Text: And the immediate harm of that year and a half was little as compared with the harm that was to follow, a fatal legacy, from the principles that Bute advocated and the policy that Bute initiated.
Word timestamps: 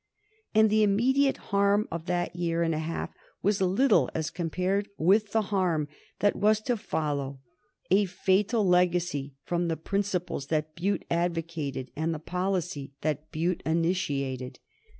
And 0.55 0.71
the 0.71 0.81
immediate 0.81 1.37
harm 1.53 1.87
of 1.91 2.07
that 2.07 2.35
year 2.35 2.63
and 2.63 2.73
a 2.73 2.79
half 2.79 3.11
was 3.43 3.61
little 3.61 4.09
as 4.15 4.31
compared 4.31 4.89
with 4.97 5.31
the 5.31 5.43
harm 5.53 5.87
that 6.21 6.35
was 6.35 6.59
to 6.61 6.75
follow, 6.75 7.39
a 7.91 8.05
fatal 8.05 8.67
legacy, 8.67 9.35
from 9.43 9.67
the 9.67 9.77
principles 9.77 10.47
that 10.47 10.73
Bute 10.73 11.05
advocated 11.11 11.91
and 11.95 12.15
the 12.15 12.19
policy 12.19 12.93
that 13.01 13.31
Bute 13.31 13.61
initiated. 13.63 14.57